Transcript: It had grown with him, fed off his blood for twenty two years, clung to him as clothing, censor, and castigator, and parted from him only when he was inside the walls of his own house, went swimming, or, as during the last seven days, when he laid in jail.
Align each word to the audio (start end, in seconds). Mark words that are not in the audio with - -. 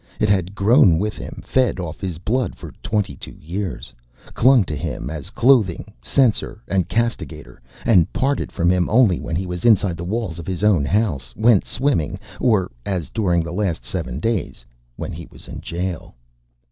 It 0.19 0.29
had 0.29 0.55
grown 0.55 0.97
with 0.97 1.13
him, 1.13 1.43
fed 1.45 1.79
off 1.79 2.01
his 2.01 2.17
blood 2.17 2.55
for 2.55 2.71
twenty 2.81 3.15
two 3.15 3.37
years, 3.39 3.93
clung 4.33 4.63
to 4.63 4.75
him 4.75 5.11
as 5.11 5.29
clothing, 5.29 5.93
censor, 6.01 6.59
and 6.67 6.89
castigator, 6.89 7.61
and 7.85 8.11
parted 8.11 8.51
from 8.51 8.71
him 8.71 8.89
only 8.89 9.19
when 9.19 9.35
he 9.35 9.45
was 9.45 9.63
inside 9.63 9.97
the 9.97 10.03
walls 10.03 10.39
of 10.39 10.47
his 10.47 10.63
own 10.63 10.85
house, 10.85 11.35
went 11.35 11.65
swimming, 11.65 12.19
or, 12.39 12.71
as 12.83 13.11
during 13.11 13.43
the 13.43 13.53
last 13.53 13.85
seven 13.85 14.19
days, 14.19 14.65
when 14.95 15.11
he 15.11 15.27
laid 15.31 15.47
in 15.47 15.61
jail. 15.61 16.15